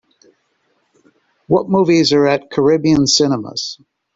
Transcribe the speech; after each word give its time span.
What 1.45 1.69
movies 1.69 2.11
are 2.11 2.25
at 2.25 2.49
Caribbean 2.49 3.05
Cinemas 3.05 3.77